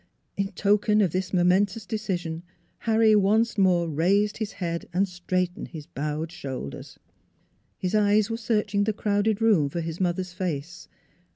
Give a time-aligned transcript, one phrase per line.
[0.35, 2.41] In token of this momentous decision
[2.79, 6.97] Harry once more raised his head and straightened his bowed shoulders.
[7.77, 10.87] His eyes were searching the crowded room for his mother's face.